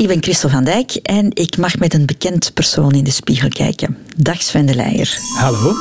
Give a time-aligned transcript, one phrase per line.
[0.00, 3.48] ik ben Christel van Dijk en ik mag met een bekend persoon in de spiegel
[3.48, 3.96] kijken.
[4.16, 5.18] Dag Sven de Leijer.
[5.36, 5.72] Hallo.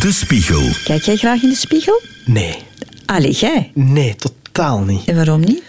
[0.00, 0.62] De Spiegel.
[0.84, 2.00] Kijk jij graag in de spiegel?
[2.24, 2.56] Nee.
[3.06, 3.70] Allee, jij?
[3.74, 5.04] Nee, totaal niet.
[5.04, 5.62] En waarom niet?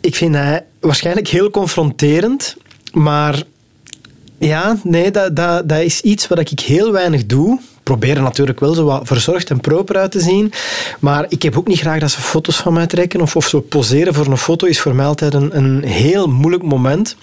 [0.00, 2.56] Ik vind dat waarschijnlijk heel confronterend,
[2.92, 3.42] maar
[4.38, 7.60] ja, nee, dat, dat, dat is iets wat ik heel weinig doe.
[7.82, 10.52] Proberen natuurlijk wel zo wat verzorgd en proper uit te zien.
[10.98, 13.20] Maar ik heb ook niet graag dat ze foto's van mij trekken.
[13.20, 16.62] Of, of zo poseren voor een foto is voor mij altijd een, een heel moeilijk
[16.62, 17.16] moment.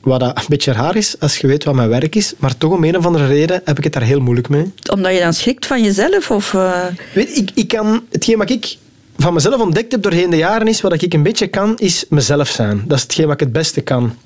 [0.00, 2.34] Wat dat een beetje raar is als je weet wat mijn werk is.
[2.38, 4.72] Maar toch om een of andere reden heb ik het daar heel moeilijk mee.
[4.92, 6.30] Omdat je dan schrikt van jezelf?
[6.30, 6.84] Of, uh...
[7.14, 8.76] Weet, ik, ik kan, hetgeen wat ik
[9.16, 12.48] van mezelf ontdekt heb doorheen de jaren is, wat ik een beetje kan, is mezelf
[12.48, 12.84] zijn.
[12.86, 14.16] Dat is hetgeen wat ik het beste kan.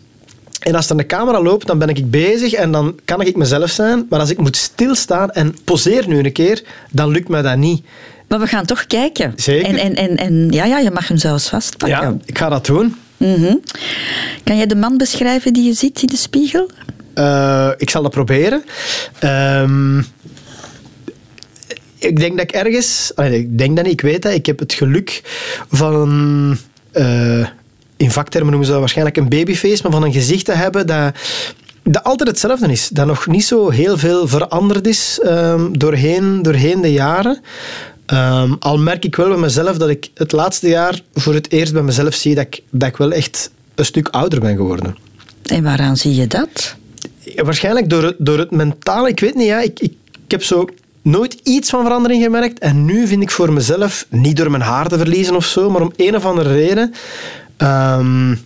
[0.58, 3.70] En als er een camera loopt, dan ben ik bezig en dan kan ik mezelf
[3.70, 4.06] zijn.
[4.08, 7.84] Maar als ik moet stilstaan en poseer nu een keer, dan lukt mij dat niet.
[8.28, 9.32] Maar we gaan toch kijken.
[9.36, 9.68] Zeker.
[9.68, 12.00] En, en, en, en ja, ja, je mag hem zelfs vastpakken.
[12.00, 12.96] Ja, ik ga dat doen.
[13.16, 13.60] Mm
[14.44, 16.70] Kan jij de man beschrijven die je ziet in de spiegel?
[17.15, 18.65] Uh, ik zal dat proberen.
[19.24, 20.06] Um,
[21.98, 23.12] ik denk dat ik ergens...
[23.30, 24.32] Ik denk dat niet, ik weet dat.
[24.32, 25.22] Ik heb het geluk
[25.70, 26.59] van...
[26.93, 27.46] Uh,
[27.99, 31.15] in vaktermen noemen ze dat waarschijnlijk een babyface, maar van een gezicht te hebben dat,
[31.82, 32.88] dat altijd hetzelfde is.
[32.88, 37.40] Dat nog niet zo heel veel veranderd is um, doorheen, doorheen de jaren.
[38.07, 41.73] Um, al merk ik wel bij mezelf dat ik het laatste jaar voor het eerst
[41.73, 44.96] bij mezelf zie dat ik, dat ik wel echt een stuk ouder ben geworden.
[45.43, 46.74] En waaraan zie je dat?
[47.37, 49.09] Waarschijnlijk door, door het mentale.
[49.09, 49.93] Ik weet niet, ja, ik, ik,
[50.24, 50.68] ik heb zo
[51.02, 52.59] nooit iets van verandering gemerkt.
[52.59, 55.83] En nu vind ik voor mezelf, niet door mijn haar te verliezen of zo, maar
[55.83, 56.95] om een of andere reden,
[57.59, 58.40] um,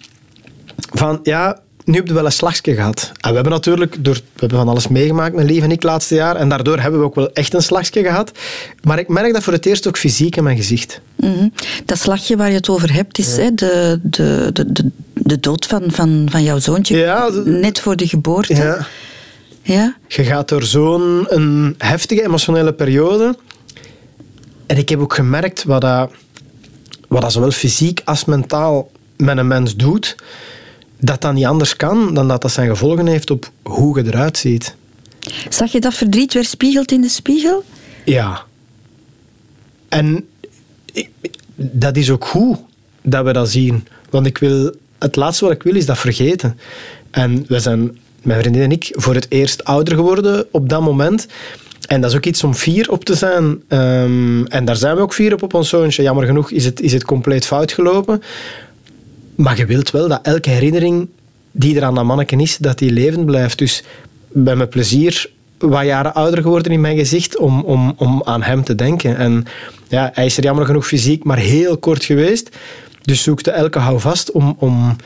[0.93, 3.13] van ja, nu heb je wel een slagje gehad.
[3.21, 5.83] En we hebben natuurlijk door, we hebben van alles meegemaakt, mijn lief en ik, het
[5.83, 6.37] laatste jaar.
[6.37, 8.33] En daardoor hebben we ook wel echt een slagje gehad.
[8.83, 11.01] Maar ik merk dat voor het eerst ook fysiek in mijn gezicht.
[11.17, 11.53] Mm -hmm.
[11.85, 13.51] Dat slagje waar je het over hebt, is ja.
[13.51, 16.97] de, de, de, de, de dood van, van, van jouw zoontje.
[16.97, 18.55] Ja, net voor de geboorte.
[18.55, 18.87] Ja.
[19.63, 19.97] Ja?
[20.09, 23.37] Je gaat door zo'n een heftige emotionele periode.
[24.67, 26.11] En ik heb ook gemerkt wat dat,
[27.09, 28.91] wat dat zowel fysiek als mentaal
[29.23, 30.17] met een mens doet,
[30.99, 34.39] dat dat niet anders kan dan dat dat zijn gevolgen heeft op hoe je eruit
[34.39, 34.75] ziet.
[35.49, 37.65] Zag je dat verdriet weerspiegeld in de spiegel?
[38.05, 38.43] Ja.
[39.89, 40.27] En
[41.57, 42.59] dat is ook goed
[43.03, 43.87] dat we dat zien.
[44.11, 46.59] Want ik wil, het laatste wat ik wil is dat vergeten.
[47.11, 51.27] En we zijn, mijn vriendin en ik, voor het eerst ouder geworden op dat moment.
[51.87, 53.63] En dat is ook iets om fier op te zijn.
[53.69, 56.03] Um, en daar zijn we ook fier op op ons zoontje.
[56.03, 58.23] Jammer genoeg is het, is het compleet fout gelopen.
[59.35, 61.09] Maar je wilt wel dat elke herinnering
[61.53, 63.59] die er aan dat manneken is, dat die levend blijft.
[63.59, 63.83] Dus
[64.29, 68.65] ben met plezier wat jaren ouder geworden in mijn gezicht om, om, om aan hem
[68.65, 69.17] te denken.
[69.17, 69.45] En
[69.89, 72.57] ja, hij is er jammer genoeg fysiek maar heel kort geweest.
[73.03, 74.97] Dus zoekte elke houvast om, om,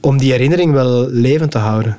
[0.00, 1.98] om die herinnering wel levend te houden.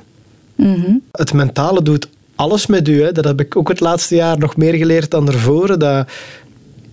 [0.54, 1.02] Mm -hmm.
[1.12, 3.02] Het mentale doet alles met u.
[3.02, 3.12] Hè.
[3.12, 5.78] Dat heb ik ook het laatste jaar nog meer geleerd dan ervoor.
[5.78, 6.08] Dat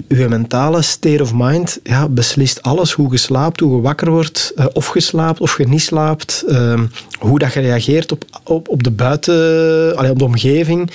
[0.07, 2.91] uw mentale state of mind ja, beslist alles.
[2.91, 6.43] Hoe je slaapt, hoe je wakker wordt, uh, of je slaapt of je niet slaapt.
[6.47, 6.81] Uh,
[7.19, 10.91] hoe dat je reageert op, op, op de buiten, allee, op de omgeving.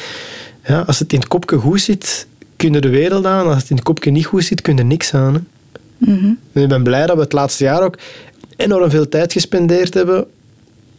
[0.67, 2.27] Ja, als het in het kopje goed zit,
[2.57, 3.47] kun je de wereld aan.
[3.47, 5.35] Als het in het kopje niet goed zit, kun je niks aan.
[5.35, 5.41] Hè.
[5.99, 6.39] Mm -hmm.
[6.53, 7.99] En ik ben blij dat we het laatste jaar ook
[8.57, 10.27] enorm veel tijd gespendeerd hebben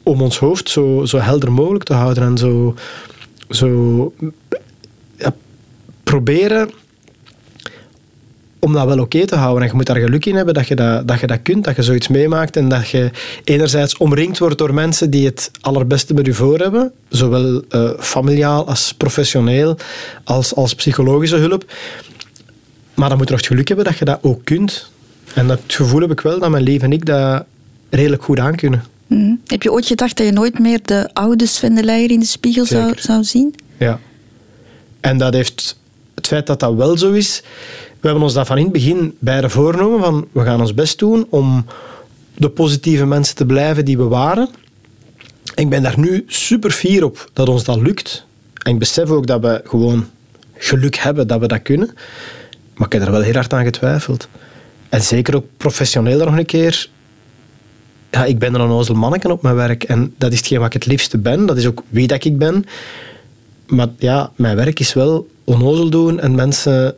[0.03, 2.75] om ons hoofd zo, zo helder mogelijk te houden en zo,
[3.49, 4.13] zo
[5.17, 5.33] ja,
[6.03, 6.69] proberen
[8.59, 9.61] om dat wel oké okay te houden.
[9.63, 11.75] En je moet daar geluk in hebben dat je dat, dat je dat kunt, dat
[11.75, 13.11] je zoiets meemaakt en dat je
[13.43, 18.67] enerzijds omringd wordt door mensen die het allerbeste met je voor hebben, zowel uh, familiaal
[18.67, 19.77] als professioneel,
[20.23, 21.73] als, als psychologische hulp.
[22.93, 24.91] Maar dan moet je nog het geluk hebben dat je dat ook kunt.
[25.33, 27.45] En dat gevoel heb ik wel dat mijn leven en ik dat
[27.89, 28.83] redelijk goed aan kunnen.
[29.07, 29.41] Mm.
[29.47, 32.25] Heb je ooit gedacht dat je nooit meer de oude Sven de Leijer in de
[32.25, 33.55] spiegel zou, zou zien?
[33.77, 33.99] Ja.
[34.99, 35.77] En dat heeft
[36.15, 37.43] het feit dat dat wel zo is.
[38.05, 40.99] We hebben ons dat van in het begin beide voorgenomen van we gaan ons best
[40.99, 41.65] doen om
[42.37, 44.49] de positieve mensen te blijven die we waren.
[45.55, 48.25] Ik ben daar nu super fier op dat ons dat lukt.
[48.63, 50.07] En ik besef ook dat we gewoon
[50.53, 51.93] geluk hebben dat we dat kunnen.
[52.75, 54.27] Maar ik heb er wel heel hard aan getwijfeld.
[54.89, 56.89] En zeker ook professioneel nog een keer
[58.11, 59.83] ja, ik ben een onnozel manneken op mijn werk.
[59.83, 61.45] En dat is hetgeen wat ik het liefste ben.
[61.45, 62.65] Dat is ook wie dat ik ben.
[63.67, 66.95] Maar ja, mijn werk is wel onnozel doen en mensen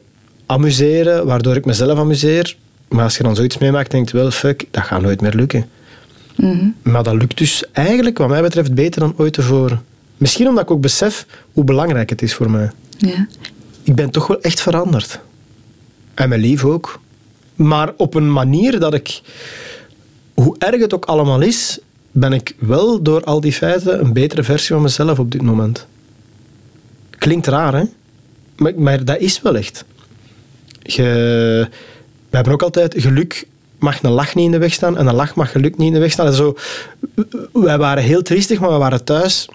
[0.47, 2.55] amuseren, waardoor ik mezelf amuseer.
[2.87, 5.69] Maar als je dan zoiets meemaakt, denk je wel, fuck, dat gaat nooit meer lukken.
[6.35, 6.75] Mm -hmm.
[6.81, 9.83] Maar dat lukt dus eigenlijk, wat mij betreft, beter dan ooit tevoren.
[10.17, 12.71] Misschien omdat ik ook besef hoe belangrijk het is voor mij.
[12.97, 13.27] Ja.
[13.83, 15.19] Ik ben toch wel echt veranderd.
[16.13, 16.99] En mijn lief ook.
[17.55, 19.21] Maar op een manier dat ik,
[20.33, 21.79] hoe erg het ook allemaal is,
[22.11, 25.85] ben ik wel door al die feiten een betere versie van mezelf op dit moment.
[27.09, 27.83] Klinkt raar, hè?
[28.55, 29.85] Maar, maar dat is wel echt.
[30.87, 31.67] Je,
[32.29, 33.47] we hebben ook altijd geluk
[33.79, 35.93] mag een lach niet in de weg staan en een lach mag geluk niet in
[35.93, 36.33] de weg staan.
[36.33, 36.55] Zo,
[37.53, 39.49] wij waren heel triestig, maar we waren thuis.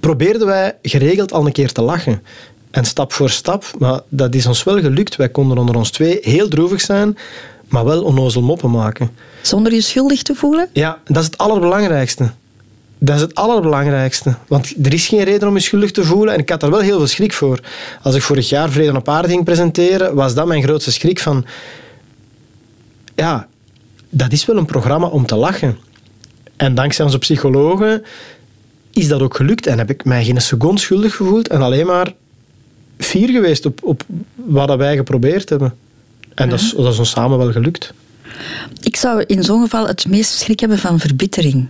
[0.00, 2.22] Probeerden wij geregeld al een keer te lachen.
[2.70, 5.16] En stap voor stap, maar dat is ons wel gelukt.
[5.16, 7.18] Wij konden onder ons twee heel droevig zijn,
[7.68, 9.10] maar wel onnozel moppen maken.
[9.42, 10.68] Zonder je schuldig te voelen?
[10.72, 12.30] Ja, dat is het allerbelangrijkste.
[13.02, 14.34] Dat is het allerbelangrijkste.
[14.46, 16.34] Want er is geen reden om je schuldig te voelen.
[16.34, 17.60] En ik had daar wel heel veel schrik voor.
[18.02, 21.44] Als ik vorig jaar Vrede op Aarde ging presenteren, was dat mijn grootste schrik van...
[23.14, 23.48] Ja,
[24.10, 25.78] dat is wel een programma om te lachen.
[26.56, 28.02] En dankzij onze psychologen
[28.90, 29.66] is dat ook gelukt.
[29.66, 31.48] En heb ik mij geen seconde schuldig gevoeld.
[31.48, 32.14] En alleen maar
[32.98, 34.02] fier geweest op, op
[34.34, 35.74] wat wij geprobeerd hebben.
[36.34, 37.92] En dat, is, dat is ons samen wel gelukt.
[38.82, 41.68] Ik zou in zo'n geval het meest schrik hebben van verbittering,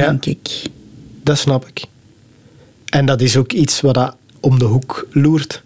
[0.00, 0.62] denk ik.
[1.22, 1.84] Dat snap ik.
[2.88, 5.62] En dat is ook iets wat dat om de hoek loert.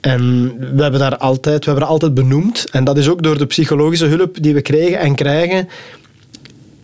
[0.00, 3.46] En we hebben daar altijd, we hebben altijd benoemd, en dat is ook door de
[3.46, 5.68] psychologische hulp die we kregen en krijgen,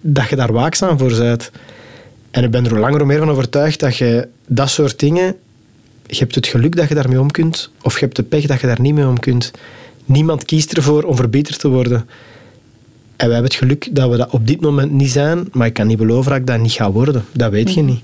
[0.01, 1.51] dat je daar waakzaam voor bent.
[2.31, 5.37] En ik ben er hoe langer hoe meer van overtuigd dat je dat soort dingen,
[6.07, 8.61] je hebt het geluk dat je daarmee om kunt, of je hebt de pech dat
[8.61, 9.51] je daar niet mee om kunt.
[10.05, 12.09] Niemand kiest ervoor om verbeterd te worden.
[13.23, 15.75] En we hebben het geluk dat we dat op dit moment niet zijn, maar ik
[15.75, 17.25] kan niet beloven dat ik dat niet ga worden.
[17.33, 18.01] Dat weet je niet.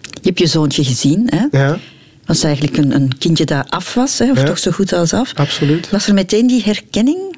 [0.00, 1.58] Je hebt je zoontje gezien, hè?
[1.58, 1.78] Ja.
[2.26, 4.30] Was eigenlijk een, een kindje dat af was, hè?
[4.30, 4.44] of Ja.
[4.44, 5.32] toch zo goed als af.
[5.34, 5.90] Absoluut.
[5.90, 7.36] Was er meteen die herkenning?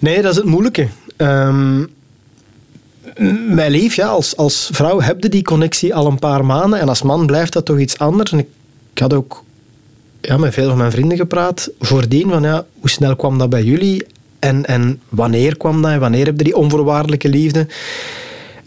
[0.00, 0.88] Nee, dat is het moeilijke.
[1.16, 1.78] Ehm,
[3.54, 6.80] mijn lief, ja, als, als vrouw heb je die connectie al een paar maanden.
[6.80, 8.32] En als man blijft dat toch iets anders.
[8.32, 8.48] En ik,
[8.92, 9.44] ik had ook
[10.20, 11.70] ja, met veel van mijn vrienden gepraat.
[11.80, 14.06] Voordien van ja, hoe snel kwam dat bij jullie?
[14.38, 15.90] En, en wanneer kwam dat?
[15.90, 17.66] En wanneer heb je die onvoorwaardelijke liefde?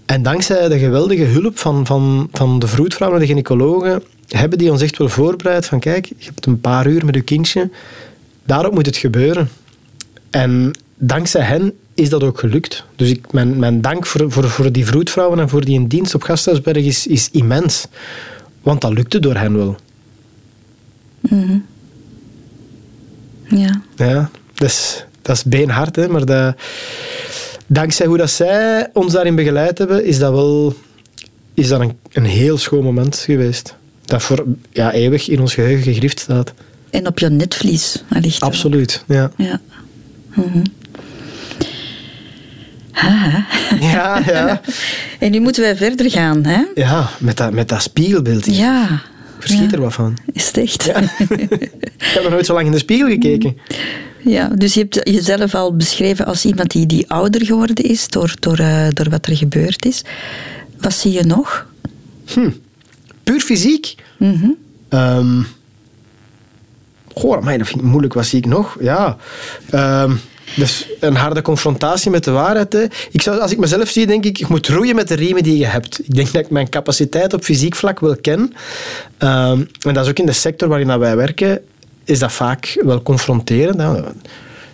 [0.05, 4.71] En dankzij de geweldige hulp van, van, van de vroedvrouw en de gynaecologen hebben die
[4.71, 7.69] ons echt wel voorbereid van kijk, je hebt een paar uur met je kindje.
[8.43, 9.49] Daarop moet het gebeuren.
[10.29, 12.85] En dankzij hen is dat ook gelukt.
[12.95, 16.15] Dus ik, mijn, mijn dank voor, voor, voor die vroedvrouwen en voor die in dienst
[16.15, 17.87] op Gasthuisberg is, is immens.
[18.61, 19.75] Want dat lukte door hen wel.
[23.47, 23.81] Ja.
[23.95, 26.55] Ja, dat is, dat is beenhard, hè, maar dat,
[27.67, 30.75] dankzij hoe dat zij ons daarin begeleid hebben, is dat wel
[31.53, 33.75] is dat een, een heel schoon moment geweest.
[34.05, 36.53] Dat voor ja, eeuwig in ons geheugen gegrift staat.
[36.89, 38.23] En op je netvlies, ook.
[38.39, 39.31] Absoluut, ja.
[39.37, 39.59] Ja.
[40.35, 40.61] Mhm.
[42.91, 43.45] Haha.
[43.79, 44.61] Ja, ja.
[45.19, 46.61] En nu moeten wij verder gaan, hè?
[46.75, 48.45] ja met, dat, met dat spiegelbeeld.
[48.45, 48.55] hier.
[48.55, 49.01] Ja.
[49.39, 49.75] Verschiet Ja.
[49.75, 50.17] er wat van.
[50.33, 50.87] Is het echt?
[52.01, 53.57] Ik heb nog nooit zo lang in de spiegel gekeken.
[54.23, 58.33] Ja, dus je hebt jezelf al beschreven als iemand die, die ouder geworden is door,
[58.39, 60.03] door, eh, door wat er gebeurd is.
[60.77, 61.65] Wat zie je nog?
[63.23, 63.95] Puur fysiek.
[64.17, 64.49] Mhm.
[64.89, 65.41] Ehm
[67.13, 68.13] goh, dat vind ik moeilijk.
[68.13, 68.77] Wat zie ik nog?
[68.79, 69.17] Ja.
[69.69, 70.13] Ehm
[70.55, 72.73] dus een harde confrontatie met de waarheid.
[72.73, 72.83] Hè.
[73.11, 75.57] Ik zou, als ik mezelf zie, denk ik, ik moet roeien met de riemen die
[75.57, 75.99] je hebt.
[75.99, 78.53] Ik denk dat ik mijn capaciteit op fysiek vlak wel ken.
[79.17, 81.61] Ehm, en dat is ook in de sector waarin wij werken,
[82.11, 83.81] is dat vaak wel confronterend.
[83.81, 83.93] Hè.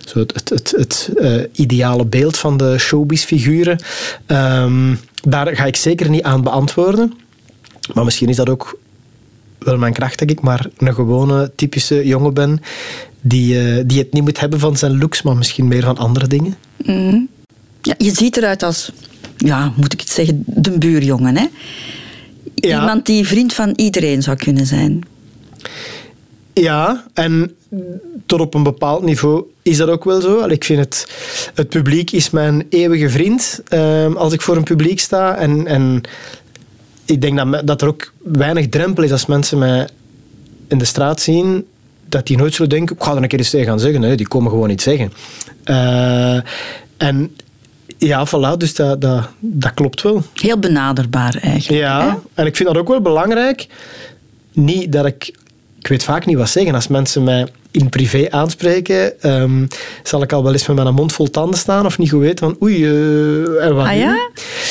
[0.04, 3.78] Zo het het, het, het eh, ideale beeld van de showbiz-figuren.
[4.26, 7.12] Ehm, daar ga ik zeker niet aan beantwoorden.
[7.94, 8.78] Maar misschien is dat ook
[9.58, 12.60] wel mijn kracht, denk ik, maar een gewone, typische jongen ben
[13.20, 16.26] die, eh, die het niet moet hebben van zijn looks, maar misschien meer van andere
[16.26, 16.54] dingen.
[17.82, 18.92] Ja, je ziet eruit als,
[19.36, 21.46] ja, moet ik het zeggen, de buurjongen, hè?
[22.54, 22.80] Ja.
[22.80, 25.04] Iemand die vriend van iedereen zou kunnen zijn.
[26.60, 27.56] Ja, en
[28.26, 30.46] tot op een bepaald niveau is dat ook wel zo.
[30.46, 31.06] Ik vind het,
[31.54, 35.36] het publiek is mijn eeuwige vriend ehm, als ik voor een publiek sta.
[35.36, 36.00] En, en
[37.04, 39.88] ik denk dat, dat er ook weinig drempel is als mensen mij
[40.68, 41.66] in de straat zien,
[42.08, 44.00] dat die nooit zullen denken, ik ga er een keer eens tegen gaan zeggen.
[44.00, 45.12] Nee, die komen gewoon niet zeggen.
[45.64, 46.40] Eh,
[46.96, 47.36] en
[47.98, 50.22] ja, voilà, dus dat, dat, dat klopt wel.
[50.34, 51.68] Heel benaderbaar eigenlijk.
[51.68, 51.88] hè?
[51.88, 53.66] Ja, en ik vind dat ook wel belangrijk.
[54.52, 55.34] Niet dat ik...
[55.88, 56.74] Ik weet vaak niet wat zeggen.
[56.74, 59.66] Als mensen mij in privé aanspreken, ehm,
[60.02, 62.46] zal ik al wel eens met mijn mond vol tanden staan of niet goed weten
[62.46, 64.30] van oei, eh, en wat Ah ja?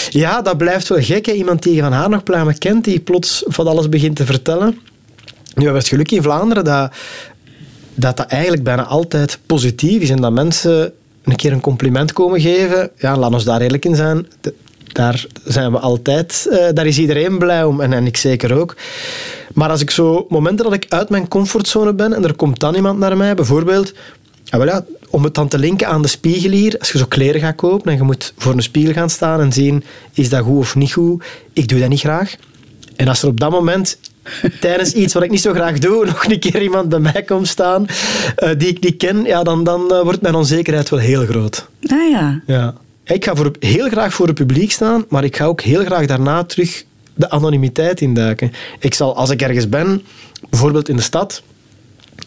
[0.09, 1.25] Ja, dat blijft wel gek.
[1.25, 1.31] Hè?
[1.31, 4.67] Iemand die je van haar nog pluimen kent, die plots van alles begint te vertellen.
[4.67, 6.91] Nu hebben we het geluk in Vlaanderen dat,
[7.95, 10.93] dat dat eigenlijk bijna altijd positief is en dat mensen
[11.23, 12.89] een keer een compliment komen geven.
[12.97, 14.27] Ja, laat ons daar eerlijk in zijn.
[14.91, 18.75] Daar zijn we altijd, eh, daar is iedereen blij om en, en ik zeker ook.
[19.53, 22.75] Maar als ik zo momenten dat ik uit mijn comfortzone ben en er komt dan
[22.75, 23.93] iemand naar mij, bijvoorbeeld,
[24.49, 27.41] ah, ja, om het dan te linken aan de spiegel hier, als je zo kleren
[27.41, 30.57] gaat kopen en je moet voor een spiegel gaan staan en zien, is dat goed
[30.57, 31.23] of niet goed?
[31.53, 32.35] Ik doe dat niet graag.
[32.95, 33.99] En als er op dat moment
[34.59, 37.47] tijdens iets wat ik niet zo graag doe, nog een keer iemand bij mij komt
[37.47, 37.85] staan
[38.43, 41.67] uh, die ik niet ken, ja, dan, dan uh, wordt mijn onzekerheid wel heel groot.
[41.87, 42.41] Ah ja.
[42.45, 42.73] ja.
[43.07, 46.05] Ik ga voor, heel graag voor het publiek staan, maar ik ga ook heel graag
[46.05, 46.83] daarna terug
[47.13, 48.51] de anonimiteit induiken.
[48.79, 50.03] Ik zal, als ik ergens ben,
[50.49, 51.41] bijvoorbeeld in de stad,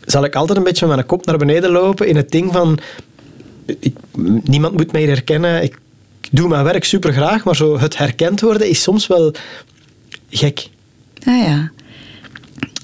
[0.04, 2.78] zal ik altijd een beetje met mijn kop naar beneden lopen in het ding van
[3.80, 3.96] ik,
[4.42, 5.62] niemand moet mij herkennen.
[5.62, 5.78] Ik
[6.30, 9.34] doe mijn werk super graag, maar zo het herkend worden is soms wel
[10.30, 10.68] gek.
[11.24, 11.70] Ah ja.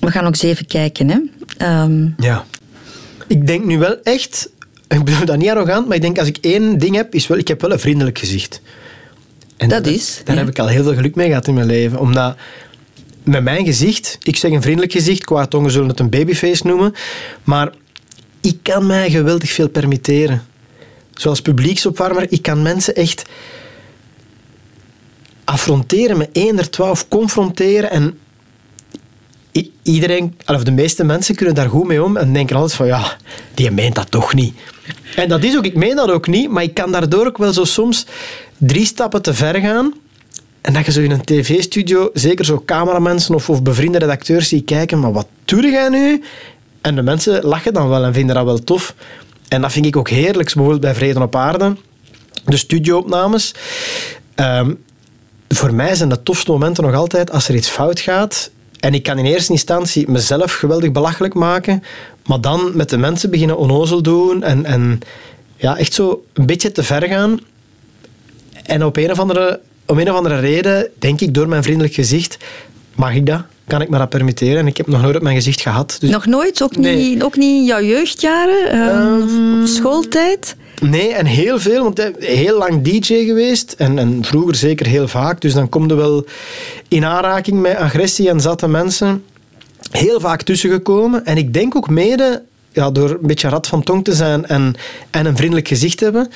[0.00, 1.08] We gaan ook eens even kijken.
[1.08, 1.82] Hè.
[1.82, 2.14] Um...
[2.18, 2.44] Ja.
[3.26, 4.50] Ik denk nu wel echt,
[4.88, 7.38] ik bedoel dat niet arrogant, maar ik denk als ik één ding heb, is wel,
[7.38, 8.60] ik heb wel een vriendelijk gezicht.
[9.56, 10.20] En dat, is.
[10.24, 11.98] Daar heb ik al heel veel geluk mee gehad in mijn leven.
[11.98, 12.36] Omdat
[13.22, 16.94] met mijn gezicht, ik zeg een vriendelijk gezicht, qua tongen zullen het een babyface noemen,
[17.44, 17.72] maar
[18.40, 20.46] ik kan mij geweldig veel permitteren.
[21.14, 23.24] Zoals publieksopwarmer, ik kan mensen echt
[25.44, 28.18] affronteren met één twaalf, confronteren en
[29.82, 33.16] iedereen, of de meeste mensen kunnen daar goed mee om en denken altijd van ja,
[33.54, 34.54] die meent dat toch niet.
[35.16, 37.52] En dat is ook, ik meen dat ook niet, maar ik kan daardoor ook wel
[37.52, 38.06] zo soms
[38.58, 39.94] drie stappen te ver gaan.
[40.60, 44.62] En dat je zo in een tv-studio, zeker zo cameramensen of, of bevriende redacteurs die
[44.62, 46.22] kijken, maar wat doe jij nu?
[46.80, 48.94] En de mensen lachen dan wel en vinden dat wel tof.
[49.48, 51.76] En dat vind ik ook heerlijk, bijvoorbeeld bij Vrede op Aarde,
[52.44, 53.54] de studioopnames.
[54.36, 54.84] Um,
[55.48, 58.50] voor mij zijn de tofste momenten nog altijd als er iets fout gaat
[58.86, 61.82] en ik kan in eerste instantie mezelf geweldig belachelijk maken,
[62.26, 65.00] maar dan met de mensen beginnen onnozel doen en, en
[65.56, 67.40] ja, echt zo een beetje te ver gaan.
[68.62, 71.94] En op een of andere, om een of andere reden, denk ik door mijn vriendelijk
[71.94, 72.36] gezicht,
[72.94, 73.42] mag ik dat?
[73.66, 74.56] Kan ik me dat permitteren?
[74.56, 75.96] En ik heb nog nooit op mijn gezicht gehad.
[76.00, 76.62] Dus nog nooit?
[76.62, 78.78] Ook, niet, ook niet in jouw jeugdjaren?
[78.78, 80.56] Um, schooltijd?
[80.83, 85.40] Nee, en heel veel, want heel lang DJ geweest en, en vroeger zeker heel vaak.
[85.40, 86.26] Dus dan kom je wel
[86.88, 89.25] in aanraking met agressie en zatte mensen.
[89.90, 91.25] Heel vaak tussengekomen.
[91.25, 92.42] En ik denk ook mede,
[92.73, 94.75] ja, door een beetje rad van tong te zijn en,
[95.11, 96.28] en een vriendelijk gezicht te hebben,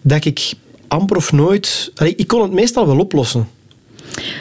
[0.00, 0.52] dat ik
[0.88, 1.92] amper of nooit...
[2.16, 3.48] Ik kon het meestal wel oplossen.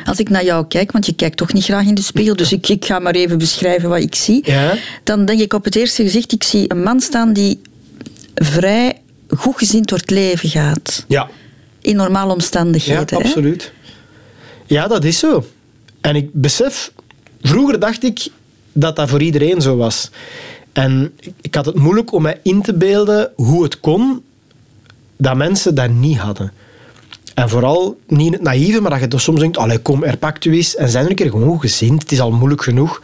[0.05, 2.51] Als ik naar jou kijk, want je kijkt toch niet graag in de spiegel, dus
[2.51, 4.41] ik, ik ga maar even beschrijven wat ik zie.
[4.43, 4.73] Ja?
[5.03, 7.61] Dan denk ik op het eerste gezicht, ik zie een man staan die
[8.35, 9.01] vrij
[9.37, 11.05] goed gezien door het leven gaat.
[11.07, 11.29] Ja.
[11.81, 13.17] In normale omstandigheden.
[13.17, 13.71] Ja, absoluut.
[14.65, 15.45] Ja, dat is zo.
[16.01, 16.91] En ik besef,
[17.41, 18.27] vroeger dacht ik
[18.73, 20.09] dat dat voor iedereen zo was.
[20.73, 24.23] En ik had het moeilijk om mij in te beelden hoe het kon
[25.17, 26.51] dat mensen dat niet hadden.
[27.33, 30.45] En vooral niet het naïeve, maar dat je dus soms denkt, allee, kom, er pakt
[30.45, 30.75] u eens.
[30.75, 32.01] En zijn er een keer gewoon gezind.
[32.01, 33.01] Het is al moeilijk genoeg.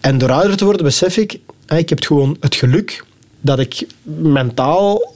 [0.00, 3.04] En door ouder te worden besef ik, ik heb gewoon het geluk
[3.40, 5.14] dat ik mentaal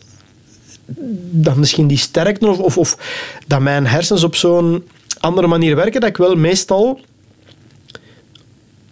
[1.30, 2.98] dat misschien die sterkte of, of, of
[3.46, 4.84] dat mijn hersens op zo'n
[5.20, 7.00] andere manier werken, dat ik wel meestal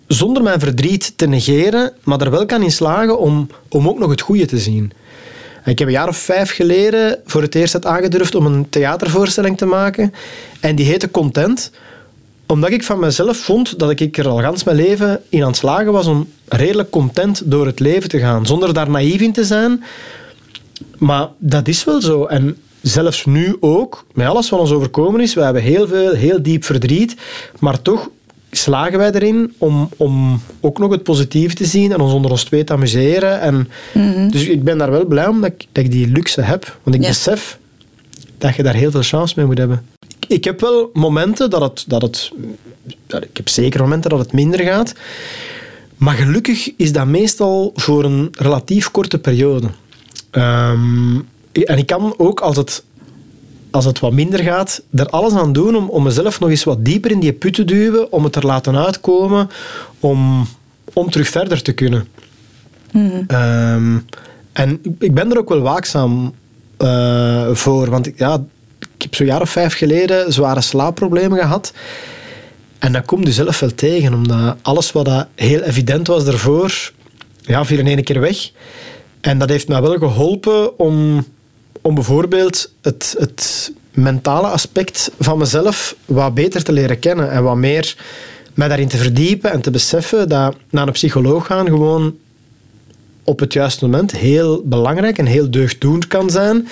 [0.06, 4.10] zonder mijn verdriet te negeren, maar er wel kan in slagen om, om ook nog
[4.10, 4.92] het goede te zien.
[5.64, 9.58] Ik heb een jaar of vijf geleden voor het eerst het aangedurfd om een theatervoorstelling
[9.58, 10.14] te maken.
[10.60, 11.70] En die heette Content.
[12.46, 15.56] Omdat ik van mezelf vond dat ik er al gans mijn leven in aan het
[15.56, 18.46] slagen was om redelijk content door het leven te gaan.
[18.46, 19.84] Zonder daar naïef in te zijn.
[21.02, 22.24] Maar dat is wel zo.
[22.24, 26.42] En zelfs nu ook, met alles wat ons overkomen is, we hebben heel veel, heel
[26.42, 27.16] diep verdriet.
[27.58, 28.10] Maar toch
[28.50, 32.44] slagen wij erin om, om ook nog het positieve te zien en ons onder ons
[32.44, 33.40] twee te amuseren.
[33.40, 34.28] En mhm.
[34.28, 36.78] Dus ik ben daar wel blij om dat ik, dat ik die luxe heb.
[36.82, 37.58] Want ik besef
[38.38, 39.84] dat je daar heel veel chance mee moet hebben.
[40.28, 42.30] Ik heb wel momenten dat het, dat het...
[43.06, 44.94] Ik heb zeker momenten dat het minder gaat.
[45.96, 49.68] Maar gelukkig is dat meestal voor een relatief korte periode.
[50.32, 51.14] Ehm,
[51.52, 52.84] en ik kan ook, als het
[53.72, 56.84] als het wat minder gaat, er alles aan doen om, om mezelf nog eens wat
[56.84, 59.50] dieper in die put te duwen, om het er laten uitkomen,
[60.00, 60.48] om,
[60.92, 62.08] om terug verder te kunnen.
[62.92, 63.22] Mhm.
[63.26, 63.98] Ehm,
[64.52, 66.34] en ik ben er ook wel waakzaam
[66.78, 68.44] uh, voor, want ik, ja,
[68.78, 71.72] ik heb zo'n jaar of vijf geleden zware slaapproblemen gehad.
[72.78, 76.92] En dat komt je zelf wel tegen, omdat alles wat dat heel evident was daarvoor,
[77.40, 78.50] ja, viel in één keer weg.
[79.22, 81.24] En dat heeft mij wel geholpen om
[81.82, 87.56] om bijvoorbeeld het, het mentale aspect van mezelf wat beter te leren kennen en wat
[87.56, 87.96] meer
[88.54, 92.16] mij daarin te verdiepen en te beseffen dat naar een psycholoog gaan gewoon
[93.24, 96.68] op het juiste moment heel belangrijk en heel deugddoend kan zijn.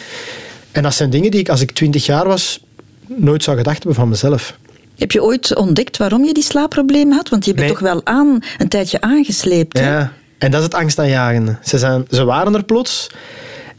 [0.73, 2.65] En dat zijn dingen die ik als ik twintig jaar was
[3.07, 4.59] nooit zou gedacht hebben van mezelf.
[4.97, 7.29] Heb je ooit ontdekt waarom je die slaapproblemen had?
[7.29, 9.79] Want je hebt toch wel aan, een tijdje aangesleept.
[9.79, 11.57] Ja, en dat is het angstaanjagende.
[11.63, 13.11] Ze, zijn, ze waren er plots.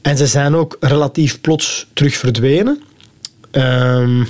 [0.02, 2.82] En ze zijn ook relatief plots terug verdwenen.
[3.52, 4.24] Ehm,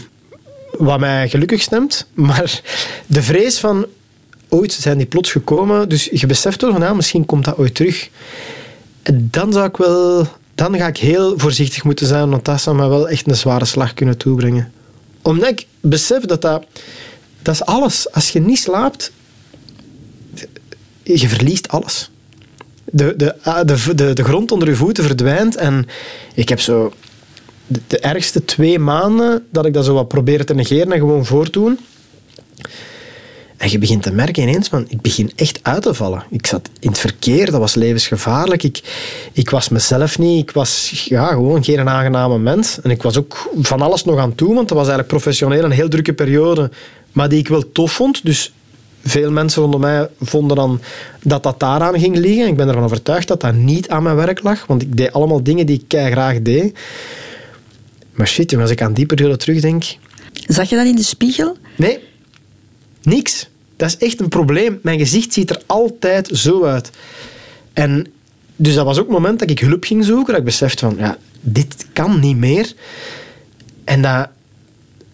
[0.71, 2.07] wat mij gelukkig stemt.
[2.13, 2.61] Maar
[3.07, 3.85] de vrees van
[4.49, 5.89] ooit zijn die plots gekomen.
[5.89, 8.09] Dus je beseft van ja, misschien komt dat ooit terug.
[9.13, 10.27] Dan zou ik wel.
[10.55, 13.65] Dan ga ik heel voorzichtig moeten zijn, want dat zou mij wel echt een zware
[13.65, 14.71] slag kunnen toebrengen.
[15.21, 16.65] Omdat ik besef dat dat.
[17.41, 18.11] Dat is alles.
[18.11, 19.11] Als je niet slaapt,
[21.03, 22.10] je verliest alles.
[22.91, 25.55] De, de, ah, de, de, de grond onder je voeten verdwijnt.
[25.55, 25.85] En
[26.33, 26.93] ik heb zo
[27.87, 31.79] de, ergste twee maanden dat ik dat zo wat probeer te negeren en gewoon voortdoen.
[33.57, 36.23] En je begint te merken ineens van, ik begin echt uit te vallen.
[36.29, 38.63] Ik zat in het verkeer, dat was levensgevaarlijk.
[38.63, 38.81] Ik,
[39.31, 40.41] ik was mezelf niet.
[40.41, 42.81] Ik was ja, gewoon geen aangename mens.
[42.81, 45.71] En ik was ook van alles nog aan doen, want dat was eigenlijk professioneel een
[45.71, 46.69] heel drukke periode.
[47.11, 48.25] Maar die ik wel tof vond.
[48.25, 48.53] Dus
[49.03, 50.81] veel mensen rondom mij vonden dan
[51.23, 52.47] dat dat daaraan ging liggen.
[52.47, 55.43] Ik ben ervan overtuigd dat dat niet aan mijn werk lag, want ik deed allemaal
[55.43, 56.79] dingen die ik graag deed.
[58.13, 59.83] Maar shit, als ik aan die periode terugdenk...
[60.47, 61.57] Zag je dat in de spiegel?
[61.77, 61.99] Nee,
[63.01, 63.49] niks.
[63.75, 64.79] Dat is echt een probleem.
[64.83, 66.89] Mijn gezicht ziet er altijd zo uit.
[67.73, 68.07] En
[68.55, 70.95] dus dat was ook het moment dat ik hulp ging zoeken, dat ik besefte van,
[70.97, 72.73] ja, dit kan niet meer.
[73.83, 74.29] En dat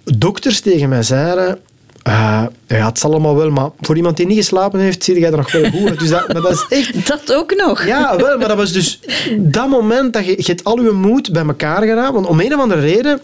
[0.04, 1.60] dokters tegen mij zeiden,
[2.08, 5.32] uh, ja, het zal allemaal wel, maar voor iemand die niet geslapen heeft, zie jij
[5.32, 7.08] er nog wel goed Dus dat, maar dat is echt...
[7.08, 7.86] Dat ook nog.
[7.86, 9.00] Ja, wel, maar dat was dus
[9.38, 12.14] dat moment dat je, je hebt al je moed bij elkaar gedaan.
[12.14, 13.22] Want om een of andere reden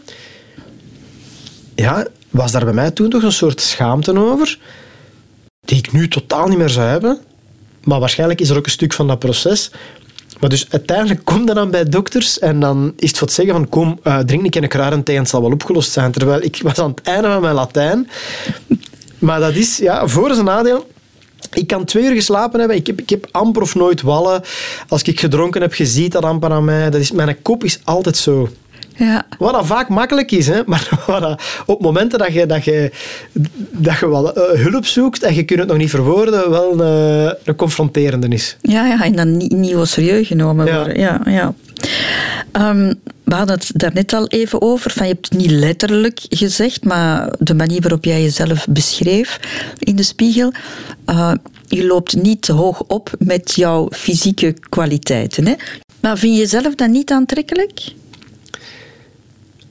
[1.75, 4.59] ja, was daar bij mij toen toch een soort schaamte over,
[5.65, 7.19] die ik nu totaal niet meer zou hebben.
[7.83, 9.71] Maar waarschijnlijk is er ook een stuk van dat proces.
[10.39, 13.53] Maar dus uiteindelijk kom je dan bij dokters en dan is het voor het zeggen
[13.53, 16.11] van kom, uh, drink een kruidenthee en het zal wel opgelost zijn.
[16.11, 18.09] Terwijl ik was aan het einde van mijn Latijn.
[19.23, 20.87] Maar dat is, ja, voor zijn nadeel.
[21.53, 22.77] Ik kan twee uur geslapen hebben.
[22.77, 24.41] Ik heb, ik heb amper of nooit wallen.
[24.87, 26.89] Als ik gedronken heb, je ziet dat amper aan mij.
[26.89, 28.49] Dat is, mijn kop is altijd zo.
[28.95, 29.23] Ja.
[29.37, 30.61] Wat dat vaak makkelijk is, hè?
[30.71, 32.91] maar dat, op momenten dat je, dat je,
[33.71, 37.31] dat je wel uh, hulp zoekt en je kunt het nog niet verwoorden, wel uh,
[37.43, 38.57] een confronterende is.
[38.61, 40.75] Ja, ja en dan niet, niet serieus genomen Ja.
[40.75, 40.99] worden.
[40.99, 41.53] Ja, ja.
[42.51, 44.91] Ehm, we hadden het daar net al even over.
[44.91, 49.39] Van, je hebt het niet letterlijk gezegd, maar de manier waarop jij jezelf beschreef
[49.79, 50.51] in de spiegel.
[51.05, 51.31] eh,
[51.67, 55.47] je loopt niet te hoog op met jouw fysieke kwaliteiten.
[55.47, 55.53] Hè?
[55.99, 57.81] Maar vind je jezelf dan niet aantrekkelijk?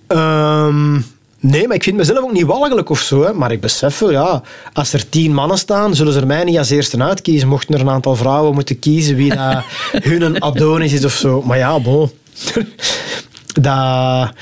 [0.07, 0.93] Ehm,
[1.41, 3.23] nee, maar ik vind mezelf ook niet walgelijk of zo.
[3.23, 3.33] Hè.
[3.33, 6.59] Maar ik besef wel, ja, als er tien mannen staan, zullen ze er mij niet
[6.59, 7.49] als eerste uitkiezen.
[7.49, 9.65] Mochten er een aantal vrouwen moeten kiezen wie dat
[10.11, 11.43] hun Adonis is of zo.
[11.43, 12.11] Maar ja, bon.
[13.67, 14.33] dat,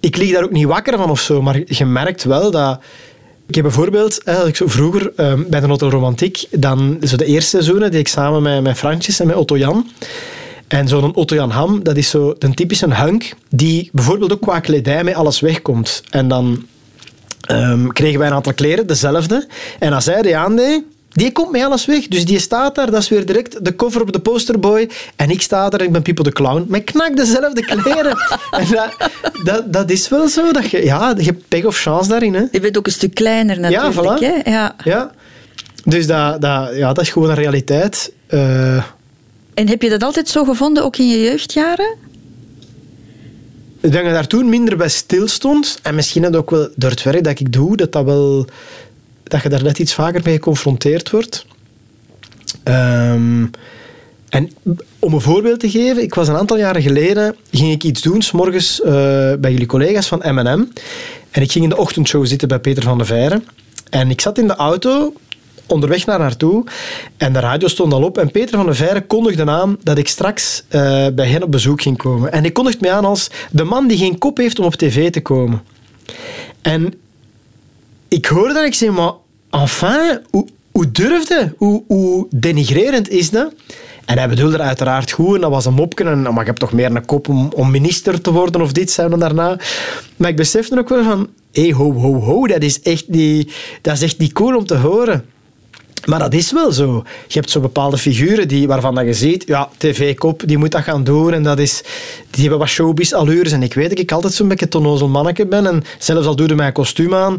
[0.00, 1.42] ik lig daar ook niet wakker van of zo.
[1.42, 2.80] Maar je merkt wel dat...
[3.46, 7.24] Ik heb bijvoorbeeld, als ik zo vroeger ehm, bij de Hotel Romantiek, dan zo de
[7.24, 9.90] eerste seizoenen die ik samen met, met en met Otto Jan.
[10.68, 14.60] En zo'n Otto Jan Ham, dat is zo een typische hunk die bijvoorbeeld ook qua
[14.60, 16.02] kledij met alles wegkomt.
[16.10, 16.66] En dan
[17.40, 19.46] ehm, kregen wij een aantal kleren, dezelfde.
[19.78, 20.82] En als hij die aandeed,
[21.12, 22.08] die komt met alles weg.
[22.08, 24.90] Dus die staat daar, dat is weer direct de cover op de posterboy.
[25.16, 26.64] En ik sta daar en ik ben Pippo de Clown.
[26.68, 28.16] Met knak dezelfde kleren.
[28.50, 29.10] en dat,
[29.44, 30.52] dat, dat is wel zo.
[30.52, 32.34] Dat je, ja, je hebt pech of chance daarin.
[32.34, 32.42] Hè.
[32.50, 33.94] Je bent ook een stuk kleiner natuurlijk.
[33.94, 34.24] voilà.
[34.44, 34.50] hè?
[34.50, 34.74] Ja.
[34.84, 35.10] Ja.
[35.84, 38.12] Dus dat, dat, ja, dat is gewoon een realiteit.
[38.26, 38.76] Eh,
[39.54, 41.96] En heb je dat altijd zo gevonden, ook in je jeugdjaren?
[43.80, 45.78] Ik denk dat daar toen minder bij stil stond.
[45.82, 48.46] En misschien dat ook wel door het werk dat ik doe, dat, dat, wel,
[49.24, 51.46] dat je daar net iets vaker mee geconfronteerd wordt.
[52.62, 53.46] Ehm,
[54.28, 54.50] en
[54.98, 58.22] om een voorbeeld te geven, ik was een aantal jaren geleden, ging ik iets doen,
[58.22, 58.92] s'morgens uh,
[59.38, 60.64] bij jullie collega's van M&M.
[61.30, 63.42] En ik ging in de ochtendshow zitten bij Peter van de Veire.
[63.90, 65.12] En ik zat in de auto,
[65.66, 66.64] onderweg naar naartoe.
[67.16, 68.18] En de radio stond al op.
[68.18, 71.82] En Peter van de Veire kondigde aan dat ik straks uh, bij hen op bezoek
[71.82, 72.32] ging komen.
[72.32, 75.10] En hij kondigde mij aan als de man die geen kop heeft om op tv
[75.10, 75.62] te komen.
[76.62, 76.94] En
[78.12, 79.12] ik hoorde dat ik zei, maar
[79.50, 81.54] enfin, hoe, hoe durfde?
[81.56, 83.52] Hoe, hoe denigrerend is dat?
[84.04, 86.04] En hij bedoelde er uiteraard goed, en dat was een mopje.
[86.04, 89.08] En, maar ik heb toch meer een kop om, minister te worden of dit, zei
[89.08, 89.58] dan daarna.
[90.16, 93.52] Maar ik besefte ook wel van, hé, hey, ho, ho, ho, dat is, echt niet,
[93.82, 95.24] dat is echt niet cool om te horen.
[96.06, 97.02] Maar dat is wel zo.
[97.26, 100.82] Je hebt zo bepaalde figuren die, waarvan dat je ziet, ja, tv-kop, die moet dat
[100.82, 101.32] gaan doen.
[101.32, 101.82] En dat is,
[102.30, 103.52] die hebben wat showbiz-allures.
[103.52, 105.66] En ik weet dat ik altijd zo'n beetje tonozel manneke ben.
[105.66, 107.38] En zelfs al doe je mij een kostuum aan,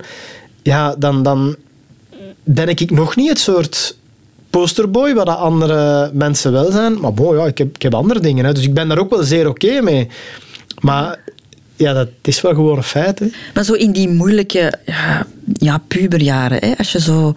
[0.63, 1.55] ja, dan, dan
[2.43, 3.97] ben ik nog niet het soort
[4.49, 6.99] posterboy, wat andere mensen wel zijn.
[6.99, 8.45] Maar bon, ja, ik heb, ik heb andere dingen.
[8.45, 8.53] Hè.
[8.53, 10.07] Dus ik ben daar ook wel zeer oké okay mee.
[10.79, 11.19] Maar
[11.75, 13.19] ja, dat is wel gewoon een feit.
[13.19, 13.27] Hè.
[13.53, 17.33] Maar zo in die moeilijke ja, ja, puberjaren, hè, als je zo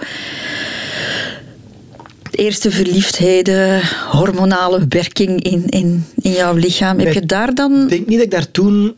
[2.30, 6.96] Eerste verliefdheden, hormonale werking in, in, in jouw lichaam.
[6.98, 7.14] Heb Nee.
[7.14, 7.82] je daar dan...
[7.82, 8.94] Ik denk niet dat ik daar toen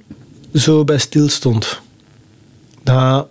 [0.54, 1.80] zo bij stil stond.
[2.82, 3.28] Dat...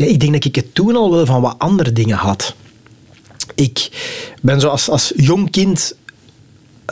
[0.00, 2.54] Ja, ik denk dat ik het toen al wel van wat andere dingen had.
[3.54, 3.90] Ik
[4.42, 5.94] ben zo als, als jong kind,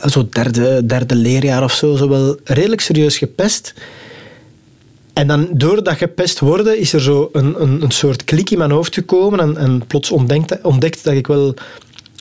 [0.05, 3.73] zo derde, derde leerjaar of zo, zo wel redelijk serieus gepest.
[5.13, 8.57] En dan door dat gepest worden is er zo een, een, een soort klik in
[8.57, 11.53] mijn hoofd gekomen en, en plots ontdekt, ontdekt dat ik wel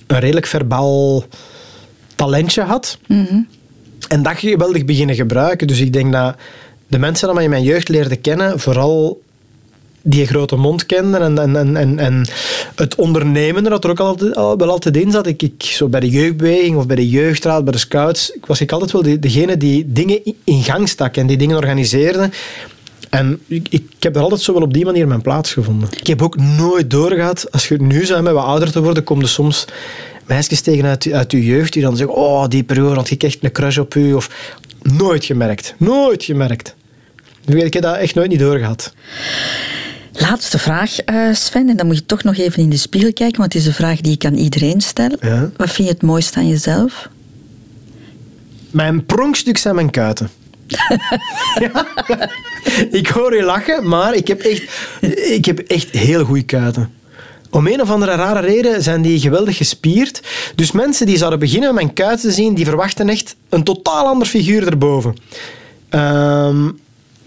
[0.06, 1.24] een redelijk verbaal
[2.14, 2.98] talentje had.
[4.08, 5.66] En dat geweldig beginnen gebruiken.
[5.66, 6.36] Dus ik denk dat
[6.86, 9.26] de mensen die mij in mijn jeugd leerden kennen, vooral
[10.02, 12.26] die grote mond kenden en, en, en, en,
[12.74, 15.26] het ondernemen dat er ook altijd, al, wel altijd in zat.
[15.26, 18.60] Ik, ik, zo bij de jeugdbeweging of bij de jeugdraad, bij de scouts, ik was
[18.60, 22.30] ik altijd wel de, degene die dingen in gang stak en die dingen organiseerde.
[23.10, 25.88] En ik, ik heb er altijd zo wel op die manier mijn plaats gevonden.
[25.96, 29.20] Ik heb ook nooit doorgehad, als je nu zou met wat ouder te worden, kom
[29.20, 29.66] je soms
[30.28, 33.38] meisjes tegen uit, uit je jeugd die dan zeggen, oh, die periode had ik echt
[33.40, 34.12] een crush op u.
[34.12, 35.74] Of nooit gemerkt.
[35.78, 36.74] Nooit gemerkt.
[37.44, 38.92] Ik heb dat echt nooit niet doorgehad.
[40.18, 41.68] Laatste vraag, eh, Sven.
[41.68, 43.74] En dan moet je toch nog even in de spiegel kijken, want het is een
[43.74, 45.10] vraag die ik aan iedereen stel.
[45.20, 45.50] Ja.
[45.56, 47.08] Wat vind je het mooiste aan jezelf?
[48.70, 50.30] Mijn pronkstuk zijn mijn kuiten.
[51.60, 51.86] Ja.
[52.90, 54.62] Ik hoor je lachen, maar ik heb echt,
[55.30, 56.92] ik heb echt heel goede kuiten.
[57.50, 60.22] Om een of andere rare reden zijn die geweldig gespierd.
[60.54, 64.26] Dus mensen die zouden beginnen mijn kuiten te zien, die verwachten echt een totaal ander
[64.26, 65.16] figuur erboven.
[65.88, 66.68] Ehm,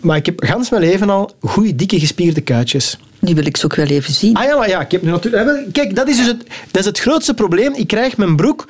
[0.01, 2.97] maar ik heb gans mijn leven al goede, dikke, gespierde kuitjes.
[3.19, 4.35] Nu wil ik ze ook wel even zien.
[4.35, 5.73] Ah ja, maar ja, ik heb nu natuurlijk...
[5.73, 7.73] Kijk, dat is dus het, dat is het grootste probleem.
[7.75, 8.67] Ik krijg mijn broek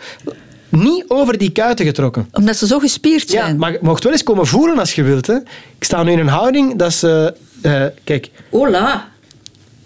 [0.69, 2.27] niet over die kuiten getrokken.
[2.31, 3.57] Omdat ze zo gespierd Ja, zijn.
[3.57, 5.27] maar je mocht wel eens komen voelen als je wilt.
[5.27, 5.35] Hè.
[5.77, 7.33] Ik sta nu in een houding dat ze...
[7.61, 8.29] eh, kijk.
[8.49, 9.09] Hola.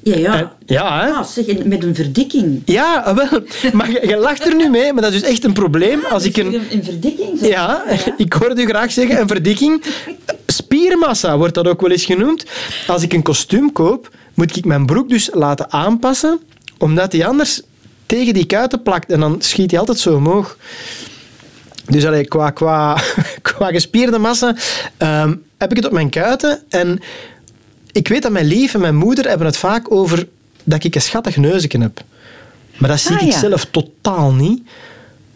[0.04, 0.54] Ja, ja.
[0.66, 1.10] Ja, hè.
[1.12, 2.62] Ah, zeg, met een verdikking.
[2.66, 3.42] Ja, ah, wel.
[3.74, 6.00] Maar je, je lacht er nu mee, maar dat is dus echt een probleem.
[6.10, 6.54] Als ik een...
[6.72, 7.40] Een verdikking?
[7.40, 7.50] zeg.
[7.50, 7.84] Ja,
[8.18, 9.84] ik hoorde u graag zeggen, een verdikking.
[10.66, 12.46] Spiermassa wordt dat ook wel eens genoemd.
[12.88, 16.40] Als ik een kostuum koop, moet ik mijn broek dus laten aanpassen,
[16.78, 17.62] omdat die anders
[18.06, 19.12] tegen die kuiten plakt.
[19.12, 20.58] En dan schiet hij altijd zo omhoog.
[21.88, 23.02] Dus allee, qua, qua,
[23.42, 24.56] qua gespierde massa
[24.98, 26.64] ehm, heb ik het op mijn kuiten.
[26.70, 27.00] En
[27.92, 30.28] ik weet dat mijn lief en mijn moeder hebben het vaak over
[30.64, 32.02] dat ik een schattig neusje heb.
[32.78, 33.40] Maar dat zie Ah, ik ja.
[33.40, 34.62] zelf totaal niet.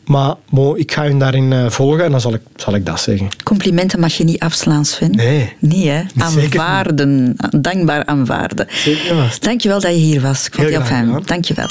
[0.10, 3.00] Maar mo, ik ga hun daarin eh, volgen en dan zal ik, zal ik dat
[3.00, 3.28] zeggen.
[3.44, 5.12] Complimenten mag je niet afslaan, Sven.
[5.12, 5.54] Nee.
[5.60, 6.02] Niet, hè?
[6.02, 6.24] niet.
[6.24, 7.36] Aanvaarden.
[7.58, 8.68] Dankbaar aanvaarden.
[8.70, 9.44] Zeker vast.
[9.44, 10.46] Dankjewel dat je hier was.
[10.46, 11.22] Ik vond het heel fijn.
[11.26, 11.68] Dankjewel.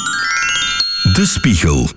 [1.15, 1.89] De Spiegel.